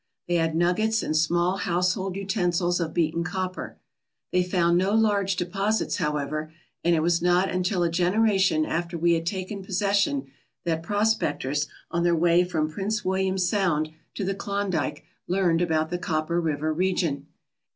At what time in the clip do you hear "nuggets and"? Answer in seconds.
0.55-1.15